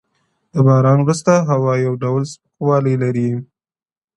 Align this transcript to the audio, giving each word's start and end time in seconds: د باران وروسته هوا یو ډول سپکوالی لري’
د 0.53 0.55
باران 0.67 0.99
وروسته 1.01 1.33
هوا 1.49 1.73
یو 1.85 1.93
ډول 2.03 2.23
سپکوالی 2.31 2.95
لري’ 3.03 3.29